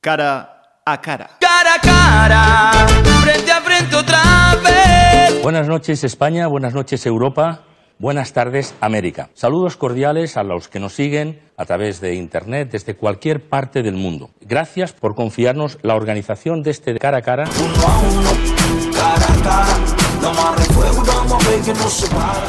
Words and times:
cara 0.00 0.80
a 0.86 0.98
cara. 0.98 1.30
Cara 1.40 1.74
a 1.74 1.78
cara, 1.78 2.88
frente 3.22 3.50
a 3.52 3.60
frente 3.60 3.94
otra 3.94 4.22
vez. 4.64 5.42
Buenas 5.42 5.68
noches 5.68 6.04
España, 6.04 6.46
buenas 6.46 6.72
noches 6.72 7.04
Europa, 7.04 7.60
buenas 7.98 8.32
tardes 8.32 8.74
América. 8.80 9.28
Saludos 9.34 9.76
cordiales 9.76 10.38
a 10.38 10.42
los 10.42 10.68
que 10.68 10.80
nos 10.80 10.94
siguen 10.94 11.42
a 11.58 11.66
través 11.66 12.00
de 12.00 12.14
Internet 12.14 12.70
desde 12.72 12.96
cualquier 12.96 13.46
parte 13.46 13.82
del 13.82 13.94
mundo. 13.94 14.30
Gracias 14.40 14.94
por 14.94 15.14
confiarnos 15.14 15.78
la 15.82 15.94
organización 15.94 16.62
de 16.62 16.70
este 16.70 16.98
cara 16.98 17.18
a 17.18 17.22
cara. 17.22 17.44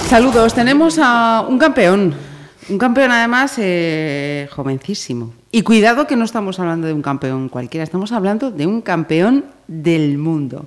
Saludos, 0.07 0.53
tenemos 0.53 0.97
a 1.01 1.45
un 1.47 1.57
campeón, 1.57 2.15
un 2.69 2.77
campeón 2.77 3.11
además 3.11 3.55
eh, 3.57 4.47
jovencísimo. 4.51 5.33
Y 5.51 5.63
cuidado 5.63 6.07
que 6.07 6.15
no 6.15 6.25
estamos 6.25 6.59
hablando 6.59 6.87
de 6.87 6.93
un 6.93 7.01
campeón 7.01 7.49
cualquiera, 7.49 7.83
estamos 7.83 8.11
hablando 8.11 8.51
de 8.51 8.65
un 8.67 8.81
campeón 8.81 9.45
del 9.67 10.17
mundo. 10.17 10.65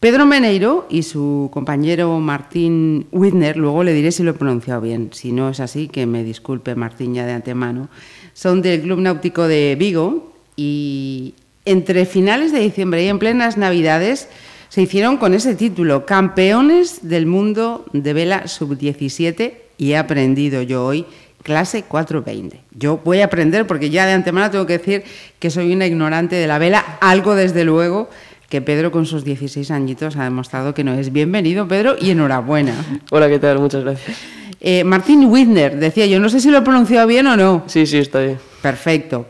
Pedro 0.00 0.26
Meneiro 0.26 0.86
y 0.90 1.02
su 1.02 1.48
compañero 1.52 2.20
Martín 2.20 3.06
Widner, 3.10 3.56
luego 3.56 3.84
le 3.84 3.94
diré 3.94 4.12
si 4.12 4.22
lo 4.22 4.32
he 4.32 4.34
pronunciado 4.34 4.82
bien, 4.82 5.10
si 5.12 5.32
no 5.32 5.48
es 5.48 5.60
así, 5.60 5.88
que 5.88 6.04
me 6.04 6.24
disculpe 6.24 6.74
Martín 6.74 7.14
ya 7.14 7.24
de 7.24 7.32
antemano, 7.32 7.88
son 8.34 8.60
del 8.60 8.82
Club 8.82 9.00
Náutico 9.00 9.48
de 9.48 9.76
Vigo 9.78 10.34
y 10.56 11.34
entre 11.64 12.04
finales 12.04 12.52
de 12.52 12.60
diciembre 12.60 13.02
y 13.02 13.08
en 13.08 13.18
plenas 13.18 13.56
Navidades 13.56 14.28
se 14.68 14.82
hicieron 14.82 15.16
con 15.16 15.32
ese 15.32 15.54
título, 15.54 16.04
Campeones 16.04 17.08
del 17.08 17.24
Mundo 17.24 17.86
de 17.94 18.12
Vela 18.12 18.46
Sub-17 18.46 19.63
y 19.78 19.92
he 19.92 19.96
aprendido 19.96 20.62
yo 20.62 20.84
hoy 20.84 21.06
clase 21.42 21.82
420. 21.82 22.60
Yo 22.72 23.00
voy 23.04 23.20
a 23.20 23.26
aprender 23.26 23.66
porque 23.66 23.90
ya 23.90 24.06
de 24.06 24.12
antemano 24.12 24.50
tengo 24.50 24.66
que 24.66 24.78
decir 24.78 25.04
que 25.38 25.50
soy 25.50 25.72
una 25.72 25.86
ignorante 25.86 26.36
de 26.36 26.46
la 26.46 26.58
vela, 26.58 26.98
algo 27.00 27.34
desde 27.34 27.64
luego 27.64 28.08
que 28.48 28.62
Pedro 28.62 28.90
con 28.90 29.06
sus 29.06 29.24
16 29.24 29.70
añitos 29.70 30.16
ha 30.16 30.24
demostrado 30.24 30.74
que 30.74 30.84
no 30.84 30.94
es. 30.94 31.12
Bienvenido 31.12 31.68
Pedro 31.68 31.96
y 32.00 32.10
enhorabuena. 32.10 32.74
Hola, 33.10 33.28
¿qué 33.28 33.38
tal? 33.38 33.58
Muchas 33.58 33.84
gracias. 33.84 34.16
Eh, 34.60 34.82
Martín 34.84 35.26
Widner, 35.26 35.76
decía 35.76 36.06
yo, 36.06 36.18
no 36.18 36.28
sé 36.28 36.40
si 36.40 36.50
lo 36.50 36.58
he 36.58 36.62
pronunciado 36.62 37.06
bien 37.06 37.26
o 37.26 37.36
no. 37.36 37.64
Sí, 37.66 37.84
sí, 37.86 37.98
está 37.98 38.20
bien. 38.20 38.38
Perfecto. 38.62 39.26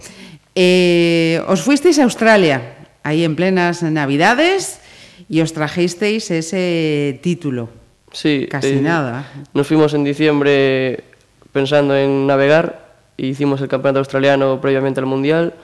Eh, 0.55 1.43
os 1.49 1.63
fuisteis 1.63 1.99
a 1.99 2.05
Australia, 2.05 2.87
ahí 3.03 3.25
en 3.25 3.35
plenas 3.35 3.83
Navidades, 3.83 4.79
y 5.29 5.41
os 5.41 5.53
trajisteis 5.53 6.31
ese 6.31 7.19
título. 7.23 7.69
Sí. 8.15 8.47
Casi 8.51 8.69
eh, 8.69 8.81
nada. 8.81 9.27
Nos 9.53 9.67
fuimos 9.67 9.93
en 9.93 10.05
diciembre 10.05 11.05
pensando 11.53 11.97
en 11.97 12.27
navegar, 12.27 12.95
e 13.19 13.27
hicimos 13.27 13.61
el 13.61 13.69
campeonato 13.69 13.99
australiano 14.01 14.61
previamente 14.61 15.01
al 15.01 15.07
mundial 15.07 15.55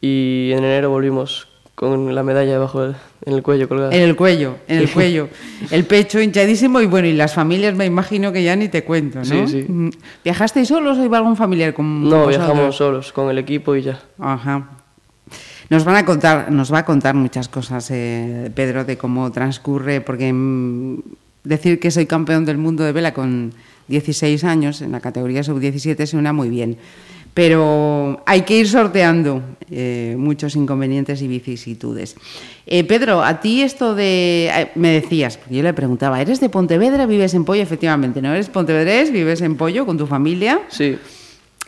y 0.00 0.50
en 0.52 0.58
enero 0.64 0.90
volvimos 0.90 1.48
con 1.74 2.12
la 2.12 2.24
medalla 2.24 2.50
debajo 2.50 2.82
del, 2.82 2.96
en 3.24 3.34
el 3.34 3.42
cuello 3.42 3.68
colgada. 3.68 3.94
En 3.94 4.02
el 4.02 4.16
cuello, 4.16 4.56
en 4.66 4.78
el 4.78 4.90
cuello. 4.90 5.28
El 5.70 5.84
pecho 5.84 6.20
hinchadísimo 6.20 6.80
y 6.80 6.86
bueno, 6.86 7.06
y 7.06 7.12
las 7.12 7.34
familias 7.34 7.74
me 7.76 7.86
imagino 7.86 8.32
que 8.32 8.42
ya 8.42 8.56
ni 8.56 8.68
te 8.68 8.82
cuento, 8.82 9.18
¿no? 9.18 9.24
Sí, 9.24 9.46
sí. 9.46 9.64
Mm. 9.68 9.90
¿Viajasteis 10.24 10.66
solos 10.66 10.98
o 10.98 11.04
iba 11.04 11.18
algún 11.18 11.36
familiar 11.36 11.74
con 11.74 12.02
No, 12.02 12.24
vosotros? 12.24 12.36
viajamos 12.36 12.76
solos 12.76 13.12
con 13.12 13.30
el 13.30 13.38
equipo 13.38 13.76
y 13.76 13.82
ya. 13.82 14.00
Ajá. 14.18 14.70
Nos 15.70 15.84
van 15.84 15.96
a 15.96 16.04
contar, 16.04 16.50
nos 16.50 16.72
va 16.72 16.78
a 16.78 16.84
contar 16.84 17.14
muchas 17.14 17.48
cosas, 17.48 17.88
eh, 17.92 18.50
Pedro, 18.54 18.84
de 18.84 18.96
cómo 18.98 19.30
transcurre, 19.30 20.00
porque 20.00 20.32
mm, 20.32 20.98
decir 21.44 21.80
que 21.80 21.90
soy 21.90 22.06
campeón 22.06 22.44
del 22.44 22.58
mundo 22.58 22.84
de 22.84 22.92
vela 22.92 23.14
con 23.14 23.52
16 23.88 24.44
años 24.44 24.82
en 24.82 24.92
la 24.92 25.00
categoría 25.00 25.42
sub-17 25.42 26.06
suena 26.06 26.32
muy 26.32 26.48
bien. 26.48 26.76
Pero 27.34 28.20
hay 28.26 28.42
que 28.42 28.58
ir 28.58 28.68
sorteando 28.68 29.42
eh, 29.70 30.16
muchos 30.18 30.56
inconvenientes 30.56 31.22
y 31.22 31.28
vicisitudes. 31.28 32.16
Eh, 32.66 32.82
Pedro, 32.82 33.22
a 33.22 33.40
ti 33.40 33.62
esto 33.62 33.94
de. 33.94 34.50
eh, 34.52 34.70
me 34.74 34.88
decías, 34.88 35.36
porque 35.36 35.56
yo 35.56 35.62
le 35.62 35.72
preguntaba, 35.72 36.20
¿eres 36.20 36.40
de 36.40 36.48
Pontevedra? 36.48 37.06
¿Vives 37.06 37.34
en 37.34 37.44
Pollo? 37.44 37.62
Efectivamente, 37.62 38.20
¿no? 38.20 38.32
¿Eres 38.32 38.48
pontevedrés? 38.48 39.12
¿Vives 39.12 39.40
en 39.42 39.56
Pollo 39.56 39.86
con 39.86 39.96
tu 39.96 40.06
familia? 40.06 40.62
Sí. 40.68 40.98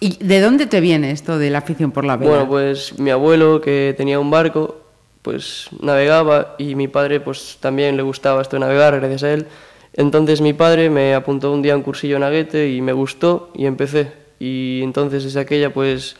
¿Y 0.00 0.16
de 0.25 0.41
dónde 0.41 0.66
te 0.66 0.81
viene 0.81 1.12
esto 1.12 1.38
de 1.38 1.50
la 1.50 1.58
afición 1.58 1.92
por 1.92 2.04
la 2.04 2.16
vela? 2.16 2.31
Bueno, 2.31 2.48
pues 2.48 2.98
mi 2.98 3.10
abuelo, 3.10 3.60
que 3.60 3.94
tenía 3.97 4.19
un 4.19 4.31
barco, 4.31 4.81
pues 5.22 5.69
navegaba 5.81 6.54
y 6.58 6.75
mi 6.75 6.88
padre 6.88 7.20
pues 7.20 7.58
también 7.60 7.97
le 7.97 8.03
gustaba 8.03 8.42
esto 8.42 8.56
de 8.56 8.60
navegar 8.60 8.98
gracias 8.98 9.22
a 9.22 9.32
él. 9.32 9.47
Entonces 9.92 10.41
mi 10.41 10.53
padre 10.53 10.88
me 10.91 11.14
apuntó 11.14 11.53
un 11.53 11.62
día 11.62 11.75
a 11.75 11.76
un 11.76 11.82
cursillo 11.82 12.16
en 12.16 12.22
Aguete 12.22 12.70
y 12.70 12.81
me 12.81 12.92
gustó 12.92 13.50
y 13.54 13.66
empecé. 13.66 14.12
Y 14.38 14.81
entonces 14.82 15.25
desde 15.25 15.41
aquella 15.41 15.72
pues 15.72 16.16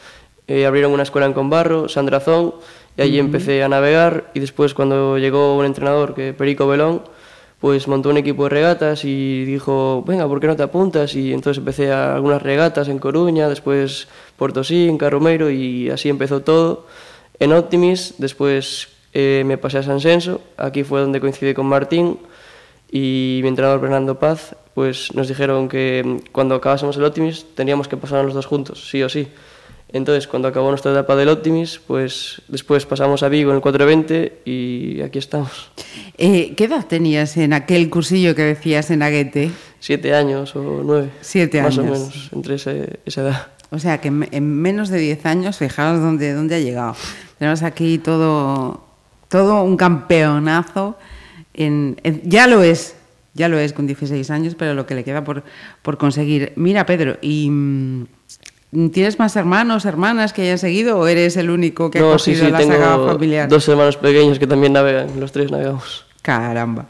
eh, 0.49 0.67
abrieron 0.67 0.93
una 0.93 1.05
escuela 1.05 1.27
en 1.27 1.33
Conbarro, 1.33 1.89
Sandrazón, 1.89 2.55
y 2.97 3.03
allí 3.03 3.19
empecé 3.19 3.63
a 3.63 3.69
navegar 3.69 4.31
y 4.35 4.41
después 4.41 4.75
cuando 4.75 5.17
llegó 5.17 5.57
un 5.57 5.65
entrenador, 5.65 6.15
que 6.15 6.35
Perico 6.35 6.67
Belón, 6.67 7.03
pues 7.61 7.87
montó 7.89 8.09
un 8.09 8.17
equipo 8.17 8.45
de 8.45 8.51
regatas 8.51 9.05
y 9.05 9.45
dijo, 9.45 10.03
venga, 10.07 10.27
¿por 10.27 10.41
qué 10.41 10.47
no 10.47 10.57
te 10.57 10.63
apuntas? 10.63 11.15
Y 11.15 11.33
entonces 11.33 11.59
empecé 11.59 11.93
a 11.93 12.15
algunas 12.15 12.43
regatas 12.43 12.89
en 12.89 12.99
Coruña, 12.99 13.49
después 13.49 14.09
Portosí, 14.37 14.89
en 14.89 14.99
Carromeiro 14.99 15.51
y 15.51 15.91
así 15.91 16.09
empezó 16.09 16.41
todo. 16.41 16.87
En 17.41 17.53
Optimis, 17.53 18.15
después 18.19 18.89
eh, 19.15 19.43
me 19.47 19.59
pasé 19.59 19.79
a 19.79 19.83
San 19.83 20.01
Senso, 20.01 20.41
aquí 20.57 20.85
fue 20.85 21.01
donde 21.01 21.21
coincidí 21.21 21.55
con 21.55 21.67
Martín 21.67 22.19
y 22.93 23.41
mi 23.43 23.49
entrenador 23.49 23.81
Fernando 23.81 24.19
Paz, 24.19 24.55
pues 24.75 25.15
nos 25.15 25.27
dijeron 25.29 25.69
que 25.69 26.03
mm, 26.05 26.31
cuando 26.33 26.55
acabásemos 26.55 26.97
el 26.97 27.05
Optimis 27.05 27.47
teníamos 27.55 27.89
que 27.89 27.97
pasar 27.97 28.25
los 28.25 28.35
dos 28.35 28.47
juntos, 28.47 28.89
sí 28.91 29.03
o 29.03 29.09
sí. 29.09 29.29
Entonces, 29.93 30.29
cuando 30.29 30.47
acabó 30.47 30.69
nuestra 30.69 30.93
etapa 30.93 31.17
del 31.17 31.29
Optimis, 31.31 31.81
pues 31.85 32.43
después 32.47 32.87
pasamos 32.87 33.25
a 33.25 33.29
Vigo 33.29 33.51
en 33.51 33.57
el 33.57 33.63
420 33.63 34.43
y 34.45 35.01
aquí 35.01 35.19
estamos. 35.19 35.73
Eh, 36.17 36.55
¿Qué 36.57 36.65
edad 36.65 36.87
tenías 36.87 37.37
en 37.37 37.53
aquel 37.53 37.91
cursillo 37.91 38.37
que 38.37 38.43
decías 38.43 38.93
en 38.93 39.03
Aguete? 39.03 39.51
Siete 39.81 40.15
años 40.15 40.55
o 40.55 40.83
nueve. 40.85 41.11
Siete 41.23 41.61
Más 41.61 41.77
o 41.77 41.81
años. 41.81 41.99
menos, 41.99 42.29
entre 42.33 42.55
ese- 42.55 43.01
esa 43.05 43.23
edad. 43.23 43.47
O 43.71 43.79
sea 43.79 44.01
que 44.01 44.09
en, 44.09 44.29
en 44.33 44.61
menos 44.61 44.89
de 44.89 44.99
10 44.99 45.27
años, 45.27 45.59
fijaos 45.59 46.01
dónde, 46.01 46.33
dónde 46.33 46.57
ha 46.57 46.59
llegado. 46.61 46.97
Tenemos 47.39 47.63
aquí 47.63 47.99
todo, 47.99 48.85
todo 49.29 49.63
un 49.63 49.77
campeonazo. 49.77 50.99
En, 51.55 52.01
en- 52.03 52.21
ya 52.25 52.47
lo 52.47 52.63
es, 52.63 52.97
ya 53.35 53.49
lo 53.49 53.59
es 53.59 53.73
con 53.73 53.87
16 53.87 54.29
años, 54.31 54.55
pero 54.59 54.75
lo 54.75 54.87
que 54.87 54.95
le 54.95 55.05
queda 55.05 55.23
por, 55.25 55.45
por 55.83 55.99
conseguir. 55.99 56.53
Mira, 56.57 56.85
Pedro, 56.85 57.17
¿y 57.23 57.49
mm, 57.51 58.07
tienes 58.93 59.19
más 59.21 59.37
hermanos, 59.37 59.85
hermanas 59.85 60.33
que 60.33 60.43
hayan 60.43 60.59
seguido 60.59 60.99
o 60.99 61.07
eres 61.07 61.37
el 61.37 61.49
único 61.51 61.91
que 61.91 61.99
ha 61.99 62.03
no, 62.03 62.19
sí, 62.19 62.33
cogido 62.33 62.47
sí, 62.47 62.53
la 62.53 62.59
tengo 62.59 62.73
saga 62.73 63.07
familiar? 63.13 63.49
dos 63.49 63.69
hermanos 63.69 63.97
pequeños 63.97 64.39
que 64.39 64.47
también 64.49 64.73
navegan, 64.73 65.19
los 65.21 65.31
tres 65.33 65.51
navegamos. 65.51 66.07
Caramba. 66.23 66.87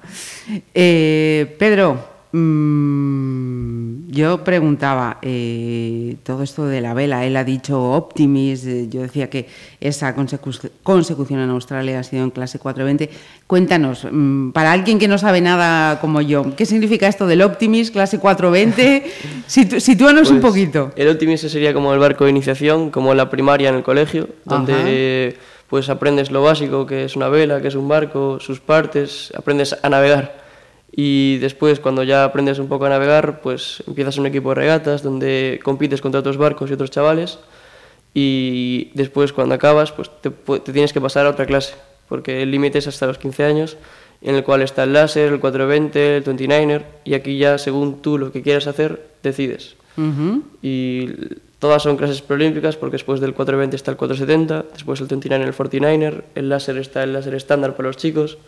Eh, 0.75 1.55
Pedro, 1.59 2.10
mm, 2.33 4.11
yo 4.11 4.43
preguntaba 4.45 5.19
eh, 5.23 6.17
todo 6.23 6.43
esto 6.43 6.67
de 6.67 6.81
la 6.81 6.95
vela. 6.95 7.25
Él 7.25 7.37
ha 7.37 7.45
dicho 7.45 7.81
Optimis. 7.93 8.67
eh, 8.67 8.89
yo 8.91 9.03
decía 9.03 9.29
que 9.31 9.47
esa 9.81 10.15
consecu- 10.17 10.71
consecución 10.83 11.41
en 11.41 11.51
Australia 11.51 12.01
ha 12.01 12.03
sido 12.03 12.25
en 12.25 12.31
clase 12.31 12.59
420. 12.59 13.11
Cuéntanos, 13.47 14.07
mm, 14.11 14.51
para 14.51 14.73
alguien 14.73 14.99
que 14.99 15.09
no 15.09 15.19
sabe 15.19 15.41
nada 15.41 16.01
como 16.01 16.21
yo, 16.21 16.55
¿qué 16.57 16.67
significa 16.67 17.09
esto 17.09 17.27
del 17.27 17.43
Optimis, 17.43 17.91
clase 17.91 18.19
420? 18.19 19.05
Situ- 19.47 19.81
sitúanos 19.81 20.31
un 20.31 20.41
Pues, 20.41 20.51
poquito. 20.53 20.93
El 20.97 21.09
Optimis 21.09 21.41
sería 21.41 21.73
como 21.75 21.93
el 21.93 21.99
barco 22.01 22.25
de 22.25 22.31
iniciación, 22.31 22.91
como 22.91 23.15
la 23.15 23.31
primaria 23.31 23.69
en 23.71 23.77
el 23.77 23.83
colegio, 23.83 24.29
donde 24.45 25.37
pues 25.69 25.89
aprendes 25.89 26.33
lo 26.33 26.43
básico, 26.43 26.85
que 26.85 27.05
es 27.05 27.15
una 27.15 27.29
vela, 27.29 27.61
que 27.63 27.69
es 27.69 27.77
un 27.77 27.87
barco, 27.87 28.41
sus 28.41 28.59
partes, 28.59 29.33
aprendes 29.37 29.77
a 29.81 29.89
navegar. 29.89 30.40
Y 30.93 31.39
después, 31.39 31.79
cuando 31.81 32.03
ya 32.03 32.25
aprendes 32.25 32.59
un 32.59 32.69
poco 32.69 32.87
a 32.87 32.89
navegar, 32.89 33.41
pues 33.41 33.83
empiezas 33.87 34.19
un 34.19 34.27
equipo 34.27 34.49
de 34.51 34.57
regatas 34.57 35.03
donde 35.03 35.61
compites 35.63 36.01
contra 36.01 36.21
otros 36.21 36.37
barcos 36.37 36.71
y 36.71 36.75
otros 36.75 36.91
chavales. 36.91 37.39
Y 38.13 38.91
después, 38.95 39.33
cuando 39.33 39.55
acabas, 39.55 39.93
pues 39.93 40.11
te, 40.21 40.31
te 40.31 40.73
tienes 40.73 40.93
que 40.93 41.01
pasar 41.01 41.27
a 41.27 41.31
otra 41.31 41.47
clase, 41.47 41.75
porque 42.09 42.43
el 42.43 42.51
límite 42.51 42.79
es 42.79 42.89
hasta 42.89 43.07
los 43.07 43.19
15 43.19 43.45
años, 43.45 43.77
en 44.21 44.35
el 44.35 44.43
cual 44.45 44.63
está 44.63 44.83
el 44.83 44.93
láser, 44.93 45.33
el 45.33 45.41
420, 45.41 46.17
el 46.17 46.25
29er, 46.25 46.83
y 47.05 47.15
aquí 47.15 47.39
ya, 47.39 47.57
según 47.57 48.03
tú 48.03 48.19
lo 48.19 48.33
que 48.33 48.43
quieras 48.43 48.67
hacer, 48.67 49.07
decides 49.23 49.77
Ujú. 49.97 50.43
y 50.63 51.09
todas 51.59 51.83
son 51.83 51.97
clases 51.97 52.23
preolímpicas 52.23 52.77
porque 52.77 52.95
después 52.95 53.21
del 53.21 53.35
420 53.35 53.77
está 53.77 53.91
el 53.91 53.97
470, 53.97 54.67
después 54.73 55.01
el 55.01 55.07
29 55.07 55.45
el 55.45 55.55
49er, 55.55 56.23
el 56.35 56.49
láser 56.49 56.79
está 56.79 57.03
el 57.03 57.13
láser 57.13 57.35
estándar 57.35 57.77
para 57.77 57.89
los 57.89 57.97
chicos 57.97 58.39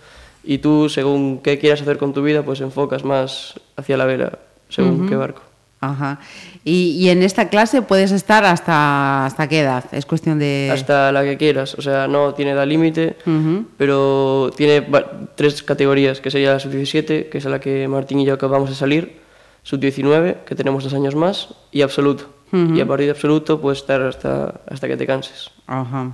y 0.44 0.58
tú 0.58 0.88
según 0.88 1.38
qué 1.42 1.58
quieras 1.58 1.82
hacer 1.82 1.98
con 1.98 2.12
tu 2.12 2.22
vida 2.22 2.42
pues 2.42 2.60
enfocas 2.60 3.04
más 3.04 3.54
hacia 3.76 3.96
la 3.96 4.04
vela 4.04 4.38
según 4.68 5.08
qué 5.08 5.16
barco. 5.16 5.42
Ajá. 5.80 6.20
Y, 6.64 6.92
y 6.92 7.08
en 7.10 7.24
esta 7.24 7.48
clase 7.48 7.82
puedes 7.82 8.12
estar 8.12 8.44
hasta, 8.44 9.26
hasta 9.26 9.48
qué 9.48 9.60
edad? 9.60 9.84
Es 9.92 10.06
cuestión 10.06 10.38
de... 10.38 10.70
Hasta 10.72 11.10
la 11.10 11.24
que 11.24 11.36
quieras, 11.36 11.74
o 11.74 11.82
sea, 11.82 12.06
no 12.06 12.34
tiene 12.34 12.52
edad 12.52 12.66
límite, 12.68 13.16
Ujú. 13.26 13.66
pero 13.76 14.52
tiene 14.56 14.86
tres 15.34 15.60
categorías, 15.64 16.20
que 16.20 16.30
sería 16.30 16.52
la 16.52 16.60
sub-17, 16.60 17.28
que 17.28 17.38
es 17.38 17.46
a 17.46 17.48
la 17.48 17.58
que 17.58 17.88
Martín 17.88 18.20
y 18.20 18.24
yo 18.24 18.34
acabamos 18.34 18.68
de 18.68 18.76
salir, 18.76 19.18
sub-19, 19.64 20.44
que 20.46 20.54
tenemos 20.54 20.84
dos 20.84 20.94
años 20.94 21.16
más, 21.16 21.48
y 21.72 21.82
absoluto. 21.82 22.26
Y 22.52 22.80
a 22.80 22.86
partir 22.86 23.06
de 23.06 23.12
absoluto 23.12 23.60
puedes 23.60 23.78
estar 23.80 24.02
hasta, 24.02 24.60
hasta 24.70 24.86
que 24.86 24.96
te 24.96 25.04
canses. 25.06 25.50
Ajá. 25.66 26.12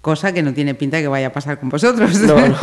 cosa 0.00 0.32
que 0.32 0.42
no 0.42 0.52
tiene 0.54 0.74
pinta 0.74 0.98
que 1.00 1.08
vaya 1.08 1.28
a 1.28 1.32
pasar 1.32 1.60
con 1.60 1.68
vosotros. 1.68 2.18
No, 2.20 2.34
no. 2.48 2.56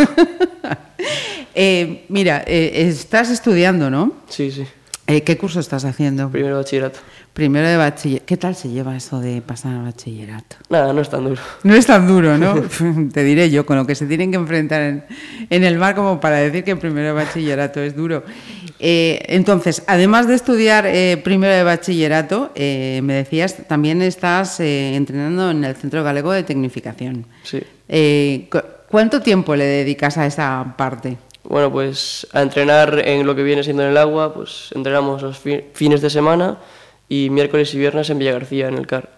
Eh, 1.56 2.06
mira, 2.10 2.44
eh, 2.48 2.86
estás 2.88 3.30
estudiando, 3.30 3.90
¿no? 3.90 4.14
Sí, 4.30 4.52
sí. 4.52 4.66
Eh, 5.06 5.22
¿Qué 5.24 5.38
curso 5.38 5.60
estás 5.60 5.84
haciendo? 5.84 6.30
Primero 6.30 6.56
bachillerato. 6.58 7.00
Primero 7.34 7.68
de 7.68 7.76
bachillerato. 7.76 8.26
¿Qué 8.26 8.38
tal 8.38 8.56
se 8.56 8.70
lleva 8.70 8.96
eso 8.96 9.20
de 9.20 9.42
pasar 9.42 9.74
al 9.76 9.84
bachillerato? 9.84 10.56
Nada, 10.70 10.94
no 10.94 11.02
es 11.02 11.10
tan 11.10 11.26
duro. 11.26 11.42
No 11.64 11.76
es 11.76 11.86
tan 11.86 12.08
duro, 12.08 12.38
¿no? 12.38 12.56
Te 13.14 13.24
diré 13.24 13.50
yo, 13.50 13.66
con 13.66 13.76
lo 13.76 13.86
que 13.86 13.96
se 13.96 14.06
tienen 14.06 14.32
que 14.32 14.38
enfrentar 14.38 14.82
en, 14.82 15.04
en 15.50 15.64
el 15.66 15.78
mar 15.78 15.94
como 15.96 16.20
para 16.22 16.38
decir 16.38 16.64
que 16.64 16.76
primero 16.78 17.08
de 17.08 17.14
bachillerato 17.14 17.82
es 17.82 17.96
duro. 17.98 18.24
Eh, 18.80 19.24
entonces, 19.28 19.84
además 19.88 20.28
de 20.28 20.36
estudiar 20.36 20.86
eh, 20.88 21.20
primero 21.24 21.54
de 21.54 21.64
bachillerato, 21.64 22.52
eh, 22.56 23.02
me 23.04 23.14
decías, 23.14 23.58
también 23.68 24.02
estás 24.02 24.60
entrenando 24.62 25.52
en 25.52 25.66
el 25.66 25.76
Centro 25.76 26.02
Galego 26.04 26.32
de 26.32 26.44
Tecnificación. 26.44 27.26
Sí. 27.44 27.60
Cu- 28.50 28.60
¿Cuánto 28.90 29.22
tiempo 29.22 29.56
le 29.56 29.66
dedicas 29.66 30.18
a 30.20 30.26
esa 30.28 30.76
parte? 30.78 31.18
Bueno, 31.44 31.72
pues 31.72 32.26
a 32.32 32.42
entrenar 32.42 33.02
en 33.06 33.26
lo 33.26 33.36
que 33.36 33.44
viene 33.44 33.64
siendo 33.64 33.84
en 33.84 33.90
el 33.90 33.98
agua, 33.98 34.34
pues 34.34 34.70
entrenamos 34.74 35.22
los 35.22 35.38
fi- 35.38 35.62
fines 35.74 36.02
de 36.02 36.10
semana 36.10 36.58
y 37.10 37.30
miércoles 37.30 37.74
y 37.74 37.80
viernes 37.80 38.10
en 38.10 38.20
Villa 38.20 38.32
García, 38.32 38.68
en 38.70 38.76
el 38.78 38.88
CAR. 38.88 39.10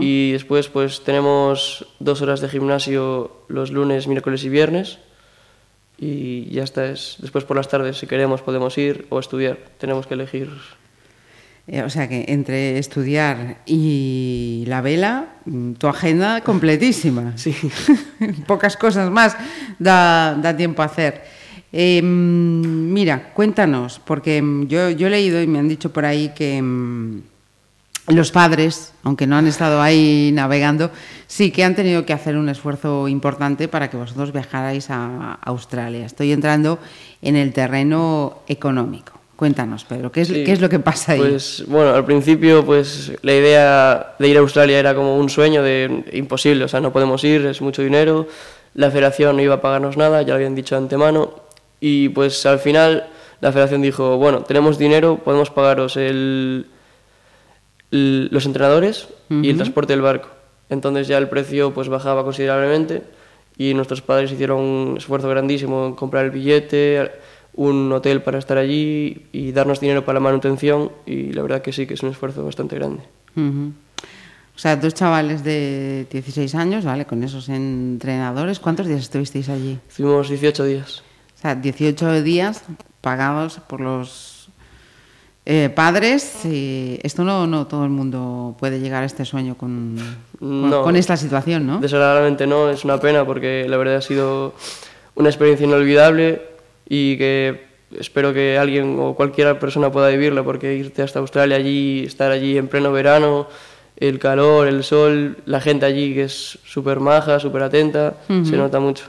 Y 0.00 0.30
después 0.30 0.68
pues 0.68 1.02
tenemos 1.02 1.86
dos 1.98 2.22
horas 2.22 2.40
de 2.40 2.48
gimnasio 2.48 3.32
los 3.48 3.72
lunes, 3.72 4.06
miércoles 4.06 4.44
y 4.44 4.48
viernes. 4.48 4.98
Y 5.98 6.48
ya 6.50 6.62
está, 6.62 6.86
es, 6.86 7.16
después 7.18 7.42
por 7.44 7.56
las 7.56 7.68
tardes 7.68 7.96
si 7.98 8.06
queremos 8.06 8.42
podemos 8.42 8.76
ir 8.78 9.06
o 9.10 9.18
estudiar, 9.18 9.58
tenemos 9.78 10.06
que 10.06 10.14
elegir. 10.14 10.50
Eh, 11.66 11.82
o 11.82 11.90
sea 11.90 12.08
que 12.08 12.26
entre 12.28 12.78
estudiar 12.78 13.56
y 13.66 14.62
la 14.68 14.82
vela, 14.82 15.34
mm, 15.46 15.72
tu 15.72 15.88
agenda 15.88 16.42
completísima. 16.42 17.36
Sí. 17.36 17.56
Pocas 18.46 18.76
cosas 18.76 19.10
más 19.10 19.36
da, 19.80 20.36
da 20.40 20.56
tiempo 20.56 20.82
a 20.82 20.84
hacer. 20.84 21.24
Eh, 21.78 22.00
mira, 22.00 23.34
cuéntanos, 23.34 24.00
porque 24.02 24.40
mm, 24.40 24.66
yo, 24.66 24.88
yo 24.88 25.08
he 25.08 25.10
leído 25.10 25.42
y 25.42 25.46
me 25.46 25.58
han 25.58 25.68
dicho 25.68 25.92
por 25.92 26.06
ahí 26.06 26.32
que 26.34 26.62
mm, 26.62 27.20
los 28.08 28.32
padres, 28.32 28.94
aunque 29.02 29.26
no 29.26 29.36
han 29.36 29.46
estado 29.46 29.82
ahí 29.82 30.30
navegando, 30.32 30.90
sí 31.26 31.50
que 31.50 31.64
han 31.64 31.74
tenido 31.74 32.06
que 32.06 32.14
hacer 32.14 32.38
un 32.38 32.48
esfuerzo 32.48 33.08
importante 33.08 33.68
para 33.68 33.90
que 33.90 33.98
vosotros 33.98 34.32
viajarais 34.32 34.88
a 34.88 35.34
Australia. 35.42 36.06
Estoy 36.06 36.32
entrando 36.32 36.78
en 37.20 37.36
el 37.36 37.52
terreno 37.52 38.38
económico. 38.48 39.12
Cuéntanos, 39.36 39.84
Pedro, 39.84 40.10
¿qué 40.10 40.22
es, 40.22 40.28
Sí, 40.28 40.44
qué 40.44 40.52
es 40.52 40.62
lo 40.62 40.70
que 40.70 40.78
pasa 40.78 41.12
ahí? 41.12 41.18
Pues 41.18 41.62
bueno, 41.68 41.90
al 41.90 42.06
principio 42.06 42.64
pues 42.64 43.12
la 43.20 43.34
idea 43.34 44.14
de 44.18 44.28
ir 44.28 44.38
a 44.38 44.40
Australia 44.40 44.78
era 44.78 44.94
como 44.94 45.18
un 45.18 45.28
sueño 45.28 45.62
de 45.62 46.04
imposible, 46.14 46.64
o 46.64 46.68
sea, 46.68 46.80
no 46.80 46.90
podemos 46.90 47.22
ir, 47.22 47.44
es 47.44 47.60
mucho 47.60 47.82
dinero, 47.82 48.26
la 48.72 48.90
federación 48.90 49.36
no 49.36 49.42
iba 49.42 49.56
a 49.56 49.60
pagarnos 49.60 49.98
nada, 49.98 50.22
ya 50.22 50.28
lo 50.28 50.36
habían 50.36 50.54
dicho 50.54 50.74
de 50.74 50.80
antemano, 50.80 51.45
y 51.80 52.08
pues 52.10 52.44
al 52.46 52.58
final 52.58 53.06
la 53.40 53.52
federación 53.52 53.82
dijo, 53.82 54.16
bueno, 54.16 54.40
tenemos 54.42 54.78
dinero, 54.78 55.18
podemos 55.18 55.50
pagaros 55.50 55.96
el, 55.96 56.66
el- 57.90 58.28
los 58.30 58.46
entrenadores 58.46 59.08
y 59.28 59.50
el 59.50 59.56
transporte 59.56 59.92
del 59.92 60.02
barco. 60.02 60.28
Entonces 60.68 61.06
ya 61.08 61.18
el 61.18 61.28
precio 61.28 61.72
pues 61.74 61.88
bajaba 61.88 62.24
considerablemente 62.24 63.02
y 63.58 63.74
nuestros 63.74 64.02
padres 64.02 64.32
hicieron 64.32 64.60
un 64.60 64.94
esfuerzo 64.96 65.28
grandísimo 65.28 65.86
en 65.86 65.94
comprar 65.94 66.24
el 66.24 66.30
billete, 66.30 67.10
un 67.54 67.90
hotel 67.92 68.22
para 68.22 68.38
estar 68.38 68.58
allí 68.58 69.26
y 69.32 69.52
darnos 69.52 69.80
dinero 69.80 70.04
para 70.04 70.14
la 70.14 70.20
manutención 70.20 70.90
y 71.06 71.32
la 71.32 71.42
verdad 71.42 71.62
que 71.62 71.72
sí, 71.72 71.86
que 71.86 71.94
es 71.94 72.02
un 72.02 72.10
esfuerzo 72.10 72.44
bastante 72.44 72.76
grande. 72.76 73.02
O 74.54 74.58
sea, 74.58 74.76
dos 74.76 74.94
chavales 74.94 75.44
de 75.44 76.06
16 76.10 76.54
años, 76.54 76.84
¿vale? 76.84 77.04
Con 77.04 77.22
esos 77.22 77.48
entrenadores, 77.50 78.58
¿cuántos 78.58 78.86
días 78.86 79.00
estuvisteis 79.00 79.48
allí? 79.50 79.78
Estuvimos 79.88 80.28
18 80.30 80.64
días. 80.64 81.02
O 81.36 81.40
sea, 81.40 81.54
18 81.54 82.22
días 82.22 82.62
pagados 83.00 83.60
por 83.68 83.80
los 83.80 84.48
eh, 85.44 85.70
padres. 85.74 86.44
y 86.44 86.98
esto 87.02 87.22
no, 87.24 87.46
no 87.46 87.66
todo 87.66 87.84
el 87.84 87.90
mundo 87.90 88.56
puede 88.58 88.80
llegar 88.80 89.02
a 89.02 89.06
este 89.06 89.24
sueño 89.24 89.56
con, 89.56 89.96
con, 90.38 90.70
No. 90.70 90.82
con 90.82 90.96
esta 90.96 91.16
situación, 91.16 91.66
¿no? 91.66 91.78
Desagradablemente 91.78 92.46
no, 92.46 92.68
es 92.70 92.84
una 92.84 92.98
pena 92.98 93.24
porque 93.24 93.66
la 93.68 93.76
verdad 93.76 93.96
ha 93.96 94.02
sido 94.02 94.54
una 95.14 95.28
experiencia 95.28 95.66
inolvidable 95.66 96.42
y 96.88 97.16
que 97.16 97.64
espero 97.98 98.32
que 98.34 98.58
alguien 98.58 98.96
o 98.98 99.14
cualquier 99.14 99.58
persona 99.58 99.92
pueda 99.92 100.08
vivirla 100.08 100.42
porque 100.42 100.74
irte 100.74 101.02
hasta 101.02 101.20
Australia 101.20 101.56
allí, 101.56 102.04
estar 102.04 102.32
allí 102.32 102.58
en 102.58 102.66
pleno 102.68 102.90
verano, 102.92 103.46
el 103.96 104.18
calor, 104.18 104.66
el 104.66 104.82
sol, 104.84 105.38
la 105.46 105.60
gente 105.60 105.86
allí 105.86 106.12
que 106.12 106.24
es 106.24 106.58
súper 106.64 106.98
maja, 107.00 107.38
súper 107.40 107.62
atenta, 107.62 108.14
se 108.26 108.56
nota 108.56 108.80
mucho. 108.80 109.04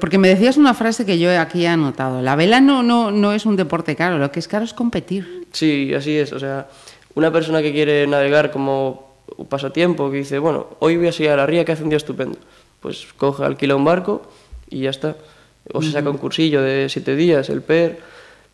Porque 0.00 0.18
me 0.18 0.28
decías 0.28 0.56
una 0.56 0.74
frase 0.74 1.04
que 1.04 1.18
yo 1.18 1.28
aquí 1.40 1.64
he 1.64 1.68
anotado. 1.68 2.22
La 2.22 2.36
vela 2.36 2.60
no, 2.60 2.82
no, 2.82 3.10
no 3.10 3.32
es 3.32 3.46
un 3.46 3.56
deporte 3.56 3.96
caro, 3.96 4.18
lo 4.18 4.30
que 4.30 4.38
es 4.38 4.48
caro 4.48 4.64
es 4.64 4.74
competir. 4.74 5.46
Sí, 5.52 5.92
así 5.94 6.16
es. 6.16 6.32
O 6.32 6.38
sea, 6.38 6.68
una 7.14 7.32
persona 7.32 7.62
que 7.62 7.72
quiere 7.72 8.06
navegar 8.06 8.50
como 8.50 9.16
un 9.36 9.46
pasatiempo, 9.46 10.10
que 10.10 10.18
dice, 10.18 10.38
bueno, 10.38 10.68
hoy 10.78 10.96
voy 10.96 11.08
a 11.08 11.12
seguir 11.12 11.32
a 11.32 11.36
la 11.36 11.46
ría 11.46 11.64
que 11.64 11.72
hace 11.72 11.82
un 11.82 11.88
día 11.88 11.96
estupendo, 11.96 12.38
pues 12.80 13.06
coge, 13.16 13.44
alquila 13.44 13.74
un 13.74 13.84
barco 13.84 14.22
y 14.70 14.82
ya 14.82 14.90
está. 14.90 15.16
O 15.72 15.82
se 15.82 15.92
saca 15.92 16.10
un 16.10 16.18
cursillo 16.18 16.60
de 16.60 16.88
siete 16.88 17.16
días, 17.16 17.48
el 17.48 17.62
PER. 17.62 18.00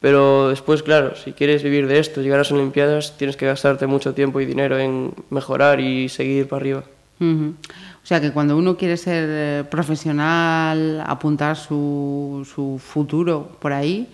Pero 0.00 0.50
después, 0.50 0.82
claro, 0.82 1.16
si 1.16 1.32
quieres 1.32 1.62
vivir 1.62 1.88
de 1.88 1.98
esto, 1.98 2.20
llegar 2.20 2.36
a 2.36 2.42
las 2.42 2.52
Olimpiadas, 2.52 3.16
tienes 3.16 3.36
que 3.36 3.46
gastarte 3.46 3.86
mucho 3.86 4.14
tiempo 4.14 4.40
y 4.40 4.46
dinero 4.46 4.78
en 4.78 5.12
mejorar 5.30 5.80
y 5.80 6.08
seguir 6.08 6.46
para 6.46 6.60
arriba. 6.60 6.84
Ujú. 7.20 7.54
O 8.02 8.06
sea 8.08 8.20
que 8.20 8.32
cuando 8.32 8.56
uno 8.56 8.76
quiere 8.76 8.96
ser 8.96 9.26
eh, 9.28 9.64
profesional, 9.70 11.02
apuntar 11.06 11.56
su, 11.56 12.48
su 12.52 12.80
futuro 12.82 13.56
por 13.60 13.72
ahí, 13.72 14.08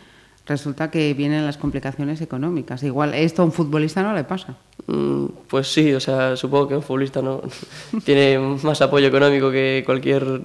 resulta 0.46 0.90
que 0.90 1.14
vienen 1.14 1.46
las 1.46 1.56
complicaciones 1.56 2.20
económicas. 2.20 2.82
Igual 2.82 3.14
esto 3.14 3.42
a 3.42 3.44
un 3.44 3.52
futbolista 3.52 4.02
no 4.02 4.14
le 4.14 4.25
pasa. 4.25 4.56
Mm, 4.86 5.26
Pues 5.48 5.72
sí, 5.72 5.92
o 5.94 6.00
sea, 6.00 6.36
supongo 6.36 6.69
que 6.69 6.76
un 6.76 6.82
futbolista 6.82 7.22
no 7.22 7.42
tiene 8.04 8.38
más 8.38 8.81
apoyo 8.82 9.06
económico 9.06 9.50
que 9.50 9.82
cualquier 9.86 10.42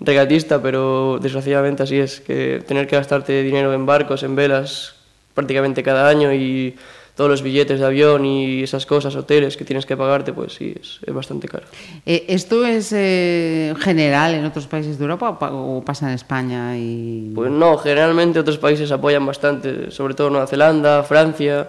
regatista, 0.00 0.60
pero 0.60 1.18
desgraciadamente 1.20 1.82
así 1.82 1.96
es, 1.98 2.20
que 2.20 2.62
tener 2.66 2.86
que 2.86 2.96
gastarte 2.96 3.42
dinero 3.42 3.72
en 3.72 3.86
barcos, 3.86 4.22
en 4.22 4.36
velas, 4.36 4.94
prácticamente 5.34 5.82
cada 5.82 6.08
año 6.08 6.32
y 6.32 6.76
todos 7.18 7.28
los 7.28 7.42
billetes 7.42 7.80
de 7.80 7.84
avión 7.84 8.24
y 8.24 8.62
esas 8.62 8.86
cosas, 8.86 9.16
hoteles 9.16 9.56
que 9.56 9.64
tienes 9.64 9.86
que 9.86 9.96
pagarte, 9.96 10.32
pues 10.32 10.54
sí, 10.54 10.72
es, 10.80 11.00
es 11.04 11.12
bastante 11.12 11.48
caro. 11.48 11.64
Eh, 12.06 12.26
¿Esto 12.28 12.64
es 12.64 12.92
eh, 12.94 13.74
general 13.80 14.34
en 14.34 14.44
otros 14.44 14.68
países 14.68 14.98
de 14.98 15.04
Europa 15.04 15.30
o, 15.30 15.78
o 15.78 15.84
pasa 15.84 16.06
en 16.06 16.14
España? 16.14 16.78
Y... 16.78 17.32
Pues 17.34 17.50
no, 17.50 17.76
generalmente 17.78 18.38
otros 18.38 18.58
países 18.58 18.92
apoyan 18.92 19.26
bastante, 19.26 19.90
sobre 19.90 20.14
todo 20.14 20.30
Nueva 20.30 20.46
Zelanda, 20.46 21.02
Francia, 21.02 21.68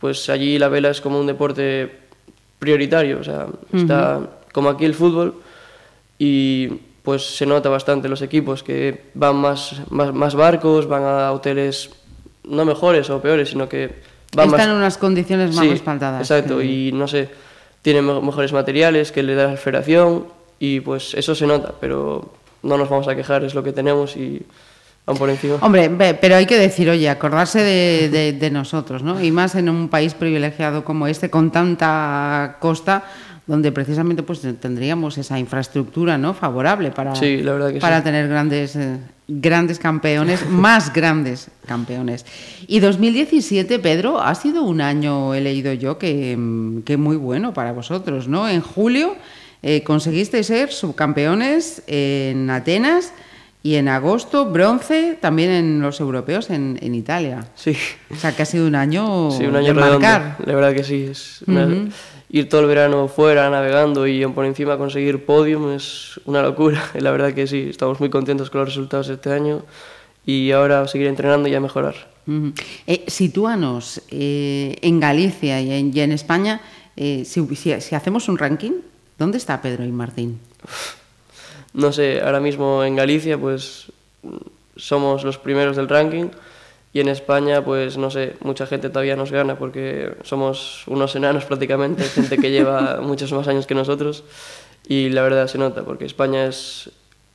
pues 0.00 0.30
allí 0.30 0.58
la 0.58 0.68
vela 0.68 0.88
es 0.88 1.02
como 1.02 1.20
un 1.20 1.26
deporte 1.26 1.92
prioritario, 2.58 3.20
o 3.20 3.22
sea, 3.22 3.48
está 3.74 4.20
como 4.50 4.70
aquí 4.70 4.86
el 4.86 4.94
fútbol 4.94 5.34
y 6.18 6.68
pues 7.02 7.36
se 7.36 7.44
nota 7.44 7.68
bastante 7.68 8.08
los 8.08 8.22
equipos 8.22 8.62
que 8.62 9.10
van 9.12 9.36
más, 9.36 9.78
más, 9.90 10.14
más 10.14 10.34
barcos, 10.34 10.88
van 10.88 11.02
a 11.02 11.32
hoteles 11.32 11.90
no 12.44 12.64
mejores 12.64 13.10
o 13.10 13.20
peores, 13.20 13.50
sino 13.50 13.68
que 13.68 14.15
Están 14.30 14.50
más... 14.50 14.60
en 14.66 14.70
unas 14.72 14.98
condiciones 14.98 15.54
más 15.54 15.64
Sí, 15.64 15.70
respaldadas. 15.70 16.20
Exacto, 16.20 16.58
que- 16.58 16.64
y 16.64 16.92
no 16.92 17.06
sé, 17.08 17.28
tienen 17.82 18.04
me- 18.04 18.20
mejores 18.20 18.52
materiales 18.52 19.12
que 19.12 19.22
le 19.22 19.34
da 19.34 19.52
la 19.52 19.56
federación 19.56 20.26
y 20.58 20.80
pues 20.80 21.14
eso 21.14 21.34
se 21.34 21.46
nota, 21.46 21.72
pero 21.80 22.32
no 22.62 22.76
nos 22.76 22.88
vamos 22.88 23.08
a 23.08 23.14
quejar, 23.14 23.44
es 23.44 23.54
lo 23.54 23.62
que 23.62 23.72
tenemos 23.72 24.16
y 24.16 24.42
van 25.06 25.16
por 25.16 25.30
encima. 25.30 25.56
Hombre, 25.60 25.88
pero 26.20 26.34
hay 26.36 26.46
que 26.46 26.58
decir, 26.58 26.90
oye, 26.90 27.08
acordarse 27.08 27.60
de, 27.60 28.08
de- 28.10 28.32
de 28.32 28.50
nosotros, 28.50 29.02
¿no? 29.02 29.22
Y 29.22 29.30
más 29.30 29.54
en 29.54 29.68
un 29.68 29.88
país 29.88 30.14
privilegiado 30.14 30.84
como 30.84 31.06
este, 31.06 31.30
con 31.30 31.50
tanta 31.52 32.56
costa, 32.58 33.04
donde 33.46 33.70
precisamente 33.72 34.22
pues 34.22 34.40
tendríamos 34.60 35.18
esa 35.18 35.38
infraestructura, 35.38 36.18
¿no? 36.18 36.34
Favorable 36.34 36.90
para, 36.90 37.14
Sí, 37.14 37.38
la 37.38 37.52
verdad 37.52 37.72
que 37.72 37.78
para 37.78 37.98
sí. 37.98 38.04
tener 38.04 38.28
grandes, 38.28 38.74
eh, 38.74 38.96
grandes 39.28 39.78
campeones, 39.78 40.44
más 40.50 40.92
grandes 40.92 41.48
campeones. 41.66 42.26
Y 42.66 42.80
2017, 42.80 43.78
Pedro, 43.78 44.20
ha 44.20 44.34
sido 44.34 44.64
un 44.64 44.80
año, 44.80 45.32
he 45.34 45.40
leído 45.40 45.72
yo, 45.72 45.96
que, 45.96 46.36
mm, 46.36 46.82
que 46.82 46.96
muy 46.96 47.16
bueno 47.16 47.54
para 47.54 47.72
vosotros, 47.72 48.26
¿no? 48.26 48.48
En 48.48 48.60
julio 48.60 49.14
eh, 49.62 49.82
conseguisteis 49.82 50.46
ser 50.48 50.70
subcampeones 50.72 51.82
en 51.86 52.50
Atenas 52.50 53.12
y 53.62 53.76
en 53.76 53.88
agosto 53.88 54.46
bronce 54.50 55.16
también 55.20 55.50
en 55.50 55.80
los 55.80 55.98
europeos 56.00 56.50
en, 56.50 56.78
en 56.82 56.94
Italia. 56.94 57.46
Sí, 57.56 57.76
O 58.10 58.14
sea 58.16 58.34
que 58.34 58.42
ha 58.42 58.46
sido 58.46 58.66
un 58.66 58.74
año, 58.76 59.30
sí, 59.32 59.44
un 59.44 59.56
año 59.56 59.68
de 59.68 59.80
marcar. 59.80 60.36
La 60.44 60.54
verdad 60.54 60.72
que 60.74 60.84
sí. 60.84 61.08
Es 61.10 61.42
una- 61.46 61.88
Ir 62.28 62.48
todo 62.48 62.62
el 62.62 62.66
verano 62.66 63.06
fuera 63.08 63.48
navegando 63.50 64.06
y 64.06 64.26
por 64.26 64.44
encima 64.46 64.76
conseguir 64.78 65.24
podium 65.24 65.70
es 65.72 66.20
una 66.24 66.42
locura. 66.42 66.82
Y 66.94 67.00
la 67.00 67.10
verdad 67.12 67.32
que 67.32 67.46
sí, 67.46 67.66
estamos 67.70 68.00
muy 68.00 68.10
contentos 68.10 68.50
con 68.50 68.60
los 68.60 68.68
resultados 68.70 69.06
de 69.08 69.14
este 69.14 69.32
año 69.32 69.62
y 70.24 70.50
ahora 70.50 70.88
seguir 70.88 71.06
entrenando 71.06 71.48
y 71.48 71.54
a 71.54 71.60
mejorar. 71.60 71.94
Eh, 72.88 73.04
sitúanos 73.06 74.02
eh, 74.10 74.76
en 74.82 74.98
Galicia 74.98 75.60
y 75.60 75.70
en, 75.70 75.96
y 75.96 76.00
en 76.00 76.10
España, 76.10 76.60
eh, 76.96 77.24
si, 77.24 77.46
si- 77.54 77.80
si 77.80 77.94
hacemos 77.94 78.28
un 78.28 78.36
ranking, 78.36 78.72
¿dónde 79.16 79.38
está 79.38 79.62
Pedro 79.62 79.84
y 79.84 79.92
Martín? 79.92 80.40
no 81.74 81.92
sé, 81.92 82.20
ahora 82.22 82.40
mismo 82.40 82.82
en 82.82 82.96
Galicia 82.96 83.38
pues 83.38 83.92
somos 84.76 85.22
los 85.24 85.38
primeros 85.38 85.76
del 85.76 85.88
ranking 85.88 86.26
y 86.96 87.00
en 87.00 87.08
España 87.08 87.62
pues 87.62 87.98
no 87.98 88.10
sé, 88.10 88.36
mucha 88.40 88.66
gente 88.66 88.88
todavía 88.88 89.16
nos 89.16 89.30
gana 89.30 89.58
porque 89.58 90.14
somos 90.22 90.82
unos 90.86 91.14
enanos 91.14 91.44
prácticamente, 91.50 92.04
gente 92.04 92.38
que 92.38 92.50
lleva 92.50 93.00
muchos 93.02 93.32
más 93.32 93.48
años 93.48 93.66
que 93.66 93.74
nosotros 93.74 94.24
y 94.88 95.10
la 95.10 95.20
verdad 95.20 95.46
se 95.46 95.58
nota 95.58 95.84
porque 95.84 96.06
España 96.06 96.46
es 96.46 96.90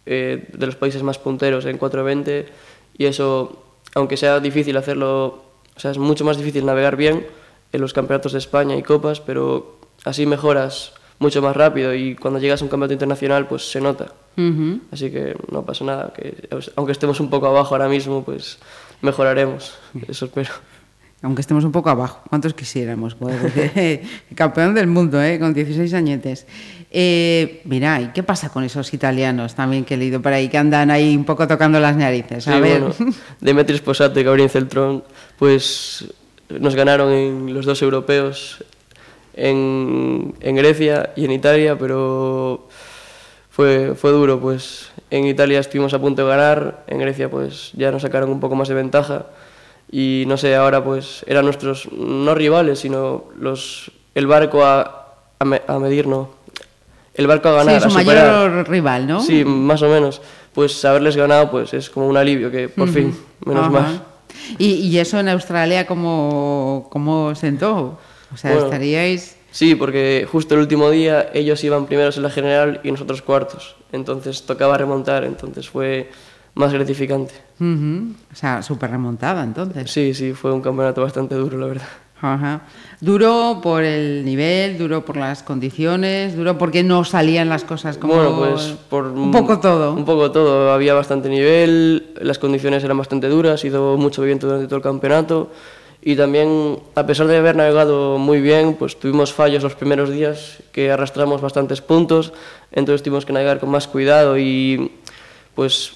eh, 0.08 0.48
de 0.52 0.66
los 0.66 0.76
países 0.76 1.04
más 1.04 1.20
punteros 1.20 1.66
en 1.66 1.78
420 1.78 2.48
y 2.98 3.06
eso, 3.06 3.64
aunque 3.94 4.18
sea 4.18 4.40
difícil 4.40 4.76
hacerlo, 4.78 5.44
o 5.76 5.80
sea, 5.80 5.92
es 5.92 6.00
mucho 6.00 6.26
más 6.26 6.38
difícil 6.38 6.66
navegar 6.66 6.96
bien 6.96 7.28
en 7.72 7.82
los 7.82 7.94
campeonatos 7.94 8.32
de 8.32 8.40
España 8.40 8.76
y 8.76 8.82
copas, 8.82 9.20
pero 9.22 9.78
así 10.06 10.26
mejoras 10.26 10.94
mucho 11.20 11.40
más 11.44 11.56
rápido 11.56 11.94
y 11.94 12.16
cuando 12.16 12.40
llegas 12.40 12.62
a 12.62 12.66
un 12.66 12.70
campeonato 12.70 12.94
internacional 12.94 13.48
pues 13.48 13.70
se 13.70 13.80
nota. 13.80 14.12
Ujú. 14.38 14.80
Así 14.92 15.12
que 15.12 15.36
no 15.52 15.64
pasa 15.64 15.86
nada, 15.86 16.14
que 16.16 16.50
aunque 16.76 16.94
estemos 16.94 17.20
un 17.20 17.30
poco 17.30 17.46
abajo 17.46 17.76
ahora 17.76 17.90
mismo, 17.90 18.24
pues 18.24 18.58
mejoraremos, 19.02 19.78
eso 20.08 20.26
espero. 20.26 20.52
Aunque 21.24 21.42
estemos 21.42 21.64
un 21.64 21.72
poco 21.72 21.90
abajo, 21.92 22.22
¿cuántos 22.30 22.54
quisiéramos? 22.56 23.14
Porque, 23.14 24.02
campeón 24.36 24.74
del 24.74 24.88
mundo, 24.88 25.22
¿eh? 25.22 25.38
con 25.40 25.54
16 25.54 25.94
añetes. 25.94 26.48
Eh, 26.90 27.62
mira, 27.66 28.02
¿y 28.02 28.08
qué 28.08 28.24
pasa 28.24 28.50
con 28.50 28.64
esos 28.64 28.92
italianos 28.94 29.54
también 29.54 29.86
que 29.86 29.94
he 29.94 29.98
leído 29.98 30.20
por 30.22 30.34
ahí, 30.34 30.50
que 30.50 30.58
andan 30.58 30.90
ahí 30.90 31.16
un 31.16 31.24
poco 31.24 31.48
tocando 31.48 31.80
las 31.80 31.96
narices? 31.96 32.48
A 32.48 32.56
Sí, 32.56 32.60
ver. 32.62 32.82
bueno, 32.82 32.96
Demetri 33.40 33.78
Sposato 33.78 34.20
y 34.20 34.24
Gabriel 34.24 34.50
Celtrón, 34.50 35.04
pues 35.38 36.12
nos 36.50 36.76
ganaron 36.76 37.12
en 37.14 37.54
los 37.54 37.66
dos 37.68 37.82
europeos 37.84 38.66
en, 39.36 40.34
en 40.42 40.56
Grecia 40.56 41.12
y 41.16 41.26
en 41.26 41.32
Italia, 41.32 41.78
pero 41.78 42.68
fue, 43.52 43.94
fue 43.96 44.12
duro, 44.12 44.40
pues 44.40 44.90
en 45.12 45.26
Italia 45.28 45.60
estuvimos 45.60 45.94
a 45.94 46.00
punto 46.00 46.24
de 46.24 46.30
ganar, 46.36 46.84
en 46.88 47.00
Grecia 47.00 47.30
pues 47.30 47.72
ya 47.74 47.92
nos 47.92 48.02
sacaron 48.02 48.30
un 48.32 48.40
poco 48.40 48.56
más 48.56 48.68
de 48.70 48.74
ventaja 48.76 49.26
y 49.92 50.24
no 50.28 50.38
sé, 50.38 50.56
ahora 50.56 50.84
pues 50.84 51.24
eran 51.28 51.44
nuestros, 51.46 51.92
no 51.92 52.34
rivales, 52.34 52.80
sino 52.80 53.26
los, 53.38 53.92
el 54.16 54.26
barco 54.26 54.64
a, 54.66 55.16
a, 55.38 55.46
me- 55.46 55.62
a 55.68 55.78
medir, 55.80 56.08
no, 56.08 56.30
el 57.14 57.28
barco 57.28 57.50
a 57.50 57.54
ganar, 57.54 57.82
sí, 57.82 57.90
su 57.90 57.98
a 57.98 58.04
mayor 58.04 58.70
rival, 58.70 59.06
¿no? 59.06 59.20
Sí, 59.22 59.44
más 59.46 59.82
o 59.82 59.90
menos. 59.90 60.22
Pues 60.54 60.84
haberles 60.86 61.16
ganado 61.16 61.50
pues 61.52 61.74
es 61.74 61.90
como 61.90 62.08
un 62.08 62.18
alivio 62.18 62.52
que 62.52 62.68
por 62.70 62.88
fin, 62.90 63.18
menos 63.46 63.68
Ajá. 63.68 63.72
mal. 63.72 64.02
¿Y, 64.58 64.66
y 64.76 64.98
eso 64.98 65.20
en 65.20 65.28
Australia 65.30 65.86
cómo, 65.88 66.88
cómo 66.92 67.36
sentó? 67.36 67.98
O 68.34 68.38
sea, 68.38 68.52
Bueno. 68.52 68.66
estaríais... 68.66 69.38
Sí, 69.52 69.76
porque 69.76 70.28
justo 70.32 70.56
el 70.56 70.62
último 70.62 70.90
día 70.90 71.30
ellos 71.34 71.64
iban 71.64 71.86
primeros 71.86 72.18
en 72.18 72.24
la 72.24 72.30
general 72.30 72.80
y 72.84 72.92
nosotros 72.92 73.22
cuartos. 73.22 73.76
Entonces 73.92 74.44
tocaba 74.44 74.78
remontar, 74.78 75.24
entonces 75.26 75.70
fue 75.70 76.10
más 76.56 76.74
gratificante. 76.74 77.34
Ujú. 77.60 78.14
O 78.32 78.36
sea, 78.36 78.62
súper 78.64 78.92
remontada 78.92 79.44
entonces. 79.44 79.92
Sí, 79.92 80.14
sí, 80.14 80.34
fue 80.34 80.52
un 80.52 80.62
campeonato 80.62 81.02
bastante 81.02 81.36
duro, 81.36 81.58
la 81.58 81.68
verdad. 81.68 81.88
Ajá. 82.22 82.62
Duro 83.00 83.60
por 83.64 83.84
el 83.84 84.24
nivel, 84.24 84.78
duro 84.78 85.04
por 85.04 85.18
las 85.18 85.42
condiciones, 85.42 86.36
duro 86.36 86.58
porque 86.58 86.84
no 86.84 87.04
salían 87.04 87.50
las 87.50 87.64
cosas 87.64 87.98
como... 87.98 88.14
Bueno, 88.14 88.38
pues 88.38 88.76
por 88.90 89.06
Un 89.06 89.32
poco 89.32 89.60
todo. 89.60 89.94
Un 89.94 90.06
poco 90.06 90.32
todo. 90.32 90.72
Había 90.72 90.94
bastante 90.94 91.30
nivel, 91.30 92.14
las 92.22 92.38
condiciones 92.38 92.84
eran 92.84 92.98
bastante 92.98 93.28
duras, 93.28 93.66
hizo 93.66 93.98
mucho 93.98 94.22
viento 94.22 94.46
durante 94.46 94.68
todo 94.68 94.78
el 94.78 94.84
campeonato. 94.84 95.52
Y 96.04 96.16
también, 96.16 96.80
a 96.96 97.06
pesar 97.06 97.28
de 97.28 97.38
haber 97.38 97.56
navegado 97.56 98.18
muy 98.18 98.42
bien, 98.42 98.74
pues 98.74 99.00
tuvimos 99.00 99.34
fallos 99.34 99.62
los 99.62 99.76
primeros 99.76 100.10
días 100.12 100.58
que 100.72 100.90
arrastramos 100.92 101.42
bastantes 101.42 101.80
puntos, 101.82 102.34
entonces 102.72 103.04
tuvimos 103.04 103.26
que 103.26 103.34
navegar 103.34 103.60
con 103.60 103.70
más 103.70 103.88
cuidado 103.88 104.38
y 104.40 104.92
pues 105.54 105.92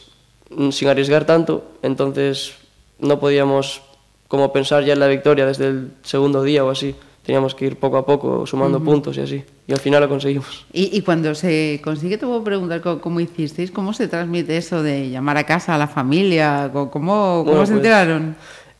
sin 0.72 0.88
arriesgar 0.90 1.26
tanto, 1.26 1.64
entonces 1.82 2.54
no 3.00 3.20
podíamos 3.20 3.82
como 4.28 4.54
pensar 4.54 4.84
ya 4.84 4.94
en 4.94 5.00
la 5.00 5.08
victoria 5.08 5.46
desde 5.48 5.68
el 5.68 5.92
segundo 6.04 6.44
día 6.44 6.64
o 6.64 6.70
así, 6.70 6.94
teníamos 7.26 7.56
que 7.56 7.66
ir 7.66 7.78
poco 7.78 7.98
a 7.98 8.06
poco 8.06 8.46
sumando 8.46 8.80
puntos 8.84 9.18
y 9.18 9.22
así, 9.22 9.44
y 9.68 9.74
al 9.74 9.80
final 9.80 10.02
lo 10.02 10.10
conseguimos. 10.10 10.66
Y, 10.72 10.96
y 10.96 11.02
cuando 11.02 11.34
se 11.34 11.82
consigue, 11.84 12.20
te 12.20 12.28
puedo 12.28 12.44
preguntar 12.44 12.82
co- 12.82 13.02
cómo, 13.02 13.20
hicisteis, 13.20 13.72
cómo 13.72 13.92
se 13.94 14.08
transmite 14.08 14.56
eso 14.58 14.84
de 14.84 15.10
llamar 15.10 15.38
a 15.38 15.46
casa 15.46 15.74
a 15.74 15.78
la 15.80 15.88
familia, 15.88 16.70
cómo, 16.72 16.92
cómo 16.92 17.44
Bueno, 17.44 17.66
se 17.66 17.72
pues, 17.74 17.78
enteraron. 17.78 18.36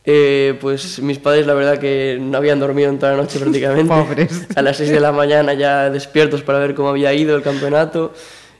Eh, 0.08 0.56
pues 0.60 1.00
mis 1.00 1.18
padres 1.18 1.48
la 1.48 1.54
verdad 1.54 1.78
que 1.78 2.16
no 2.20 2.38
habían 2.38 2.60
dormido 2.60 2.88
en 2.88 2.98
toda 2.98 3.12
la 3.12 3.18
noche 3.18 3.40
prácticamente. 3.40 3.92
Pobres. 4.06 4.46
A 4.54 4.62
las 4.62 4.76
6 4.76 4.90
de 4.90 5.00
la 5.00 5.10
mañana 5.10 5.52
ya 5.54 5.90
despiertos 5.90 6.42
para 6.42 6.60
ver 6.60 6.74
cómo 6.76 6.90
había 6.90 7.12
ido 7.12 7.36
el 7.36 7.42
campeonato. 7.42 8.12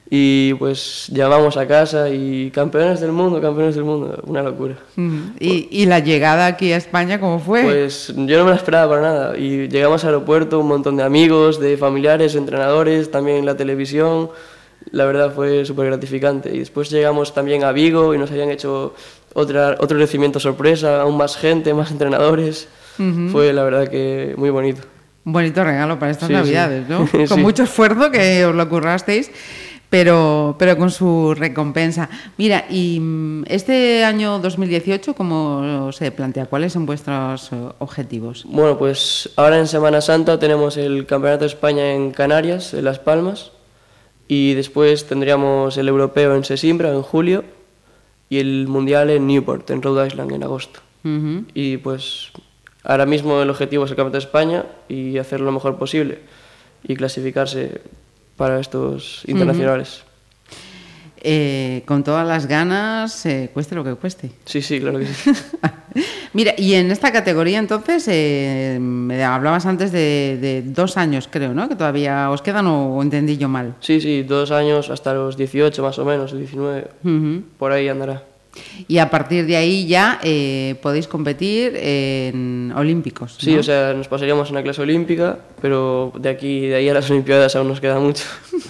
Y 0.09 0.55
pues 0.55 1.07
llamamos 1.09 1.57
a 1.57 1.67
casa 1.67 2.09
y 2.11 2.53
campeones 2.53 3.01
del 3.01 3.11
mundo, 3.11 3.41
campeones 3.41 3.75
del 3.75 3.83
mundo, 3.83 4.23
una 4.25 4.41
locura. 4.41 4.77
Ujú. 4.97 5.33
y, 5.41 5.69
y 5.71 5.87
la 5.87 5.99
llegada 5.99 6.47
aquí 6.47 6.71
a 6.73 6.77
España, 6.77 7.19
¿cómo 7.19 7.41
fue? 7.41 7.65
Pues 7.65 8.13
yo 8.15 8.39
no 8.39 8.45
me 8.45 8.51
la 8.51 8.57
esperaba 8.57 8.89
para 8.89 9.03
nada. 9.03 9.37
Y 9.37 9.69
llegamos 9.69 10.05
al 10.05 10.11
aeropuerto, 10.15 10.61
un 10.61 10.69
montón 10.69 10.97
de 10.97 11.03
amigos, 11.03 11.59
de 11.59 11.77
familiares, 11.77 12.37
entrenadores, 12.37 13.11
también 13.11 13.45
la 13.45 13.57
televisión. 13.57 14.31
La 14.93 15.07
verdad 15.07 15.33
fue 15.35 15.65
súper 15.65 15.87
gratificante. 15.87 16.55
Y 16.55 16.61
después 16.61 16.89
llegamos 16.91 17.35
también 17.35 17.65
a 17.65 17.73
Vigo 17.73 18.15
y 18.15 18.19
nos 18.19 18.31
habían 18.31 18.51
hecho 18.51 18.95
otra, 19.39 19.77
otro 19.81 19.99
recibimiento 19.99 20.41
sorpresa, 20.41 21.03
aún 21.03 21.17
más 21.19 21.37
gente, 21.37 21.75
más 21.75 21.91
entrenadores. 21.91 22.69
Fue 23.31 23.53
la 23.53 23.63
verdad 23.63 23.89
que 23.89 24.35
muy 24.39 24.49
bonito. 24.49 24.81
Un 25.27 25.33
bonito 25.35 25.63
regalo 25.63 25.99
para 25.99 26.13
estas 26.13 26.29
Sí, 26.29 26.35
sí. 26.35 26.41
navidades, 26.41 26.89
¿no? 26.89 27.07
Con 27.13 27.29
Sí. 27.29 27.35
mucho 27.41 27.65
esfuerzo 27.65 28.11
que 28.11 28.47
os 28.47 28.55
lo 28.55 28.67
currasteis, 28.71 29.31
pero, 29.91 30.57
pero 30.59 30.79
con 30.79 30.91
su 30.91 31.35
recompensa. 31.35 32.09
Mira, 32.39 32.65
y 32.71 32.99
mm, 33.01 33.45
este 33.49 34.03
año 34.05 34.39
2018, 34.39 35.15
¿cómo 35.15 35.93
se 35.93 36.11
plantea? 36.11 36.47
¿Cuáles 36.47 36.73
son 36.73 36.87
vuestros 36.87 37.53
eh, 37.53 37.57
objetivos? 37.81 38.45
Bueno, 38.49 38.79
pues 38.79 39.29
ahora 39.37 39.59
en 39.59 39.67
Semana 39.67 40.01
Santa 40.01 40.39
tenemos 40.39 40.77
el 40.79 41.05
Campeonato 41.05 41.41
de 41.45 41.49
España 41.49 41.93
en 41.93 42.13
Canarias, 42.13 42.73
en 42.73 42.85
Las 42.85 42.99
Palmas, 42.99 43.53
y 44.29 44.55
después 44.55 45.07
tendríamos 45.07 45.77
el 45.77 45.89
Europeo 45.89 46.35
en 46.35 46.45
Sesimbra 46.45 46.89
en 46.91 47.03
julio 47.03 47.45
y 48.29 48.39
el 48.39 48.67
Mundial 48.69 49.11
en 49.11 49.27
Newport, 49.27 49.71
en 49.71 49.83
Rhode 49.83 50.07
Island, 50.07 50.33
en 50.33 50.43
agosto. 50.43 50.81
Y 51.55 51.77
pues 51.77 52.33
ahora 52.83 53.07
mismo 53.07 53.41
el 53.41 53.49
objetivo 53.49 53.85
es 53.85 53.91
el 53.91 53.97
Campeonato 53.97 54.19
de 54.19 54.27
España 54.27 54.67
y 54.89 55.19
hacer 55.19 55.41
lo 55.41 55.53
mejor 55.53 55.79
posible 55.79 56.19
y 56.83 56.97
clasificarse 56.97 57.81
para 58.37 58.59
estos 58.59 59.23
internacionales. 59.27 60.03
Eh, 61.23 61.83
con 61.87 62.05
todas 62.05 62.27
las 62.27 62.47
ganas, 62.47 63.25
eh, 63.27 63.51
cueste 63.53 63.75
lo 63.75 63.83
que 63.83 63.95
cueste. 63.95 64.31
Sí, 64.45 64.61
sí, 64.63 64.81
claro 64.81 64.99
que 64.99 65.07
sí. 65.07 65.31
Mira, 66.35 66.55
y 66.57 66.75
en 66.75 66.91
esta 66.91 67.11
categoría 67.13 67.59
entonces, 67.59 68.07
eh, 68.09 68.79
me 68.81 69.25
hablabas 69.25 69.65
antes 69.67 69.93
de, 69.93 70.39
de 70.41 70.63
dos 70.63 70.97
años, 70.97 71.29
creo, 71.31 71.55
¿no? 71.55 71.69
Que 71.69 71.75
todavía 71.75 72.31
os 72.31 72.43
quedan 72.43 72.67
o, 72.67 73.03
entendí 73.03 73.39
yo 73.39 73.49
mal. 73.49 73.75
Sí, 73.81 74.01
sí, 74.01 74.23
dos 74.23 74.51
años 74.51 74.91
hasta 74.91 75.15
los 75.15 75.37
18 75.37 75.83
más 75.83 75.99
o 75.99 76.05
menos, 76.05 76.33
el 76.33 76.41
19, 76.41 76.89
Ujú. 77.03 77.43
por 77.59 77.73
ahí 77.73 77.89
andará. 77.89 78.23
Y 78.89 78.99
a 78.99 79.11
partir 79.11 79.47
de 79.47 79.57
ahí 79.57 79.87
ya 79.87 80.19
eh, 80.23 80.77
podéis 80.81 81.09
competir 81.09 81.77
en 81.77 82.73
olímpicos. 82.75 83.37
Sí, 83.39 83.55
¿no? 83.55 83.61
o 83.61 83.63
sea, 83.63 83.93
nos 83.95 84.09
pasaríamos 84.09 84.49
a 84.49 84.53
una 84.53 84.63
clase 84.63 84.81
olímpica, 84.83 85.39
pero 85.61 86.13
de 86.19 86.29
aquí, 86.29 86.67
de 86.67 86.77
ahí 86.77 86.89
a 86.89 86.95
las 86.95 87.11
Olimpiadas 87.11 87.55
aún 87.57 87.69
nos 87.69 87.81
queda 87.81 87.99
mucho. 87.99 88.25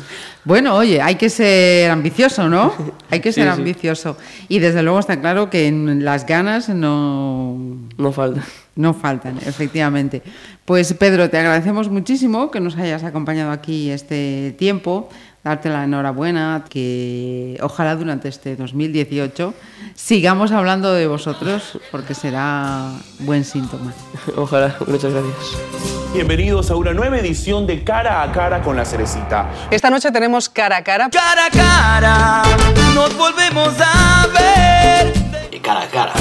Bueno, 0.46 0.76
oye, 0.76 1.02
hay 1.02 1.16
que 1.16 1.28
ser 1.28 1.90
ambicioso, 1.90 2.48
¿no? 2.48 2.72
Hay 3.10 3.18
que 3.18 3.32
ser 3.32 3.44
sí. 3.44 3.50
ambicioso. 3.50 4.16
Y 4.48 4.60
desde 4.60 4.82
luego 4.82 5.00
está 5.00 5.20
claro 5.20 5.50
que 5.50 5.66
en 5.66 6.04
las 6.04 6.24
ganas 6.24 6.68
no, 6.68 7.58
No 7.98 8.12
falta. 8.12 8.42
no 8.76 8.94
faltan, 8.94 9.38
efectivamente. 9.38 10.22
Pues 10.64 10.94
Pedro, 10.94 11.28
te 11.30 11.38
agradecemos 11.38 11.90
muchísimo 11.90 12.52
que 12.52 12.60
nos 12.60 12.76
hayas 12.76 13.02
acompañado 13.02 13.50
aquí 13.50 13.90
este 13.90 14.54
tiempo, 14.56 15.08
darte 15.46 15.68
la 15.68 15.84
enhorabuena, 15.84 16.64
que 16.68 17.56
ojalá 17.62 17.94
durante 17.94 18.28
este 18.28 18.56
2018 18.56 19.54
sigamos 19.94 20.50
hablando 20.50 20.92
de 20.92 21.06
vosotros, 21.06 21.78
porque 21.92 22.14
será 22.14 22.90
buen 23.20 23.44
síntoma. 23.44 23.92
Ojalá, 24.36 24.74
muchas 24.88 25.12
gracias. 25.12 25.56
Bienvenidos 26.12 26.70
a 26.72 26.76
una 26.76 26.92
nueva 26.92 27.18
edición 27.18 27.64
de 27.66 27.84
Cara 27.84 28.22
a 28.22 28.32
Cara 28.32 28.60
con 28.60 28.76
la 28.76 28.84
Cerecita. 28.84 29.48
Esta 29.70 29.88
noche 29.88 30.10
tenemos 30.10 30.48
cara 30.48 30.78
a 30.78 30.82
cara. 30.82 31.10
Cara 31.10 31.46
a 31.46 31.50
cara, 31.50 32.42
nos 32.94 33.16
volvemos 33.16 33.72
a 33.80 34.26
ver. 34.26 35.12
Y 35.52 35.60
cara 35.60 35.82
a 35.82 35.88
cara. 35.88 36.12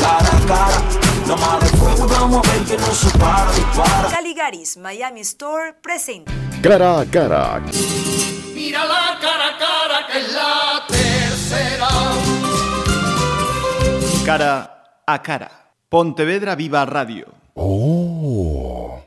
cara 0.00 0.36
a 0.36 0.46
cara. 0.46 0.82
La 1.28 1.36
madre 1.36 1.68
fuego 1.68 2.06
y 2.06 2.12
vamos 2.12 2.46
a 2.46 2.52
ver 2.52 2.62
que 2.62 2.76
no 2.78 2.94
se 2.94 3.18
para, 3.18 3.50
dispara. 3.52 4.08
Caligaris 4.10 4.76
Miami 4.76 5.20
Store 5.20 5.74
presenta. 5.82 6.43
Cara 6.64 7.00
a 7.00 7.04
cara. 7.04 7.60
Mira 8.54 8.84
la 8.86 9.18
cara 9.20 9.48
a 9.48 9.58
cara 9.58 10.06
que 10.10 10.18
es 10.18 10.32
la 10.32 10.82
tercera. 10.88 11.88
Cara 14.24 15.02
a 15.06 15.18
cara. 15.20 15.50
Pontevedra 15.90 16.54
Viva 16.54 16.86
Radio. 16.86 17.26
Oh. 17.52 18.93